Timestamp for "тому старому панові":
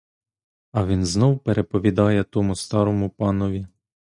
2.23-3.67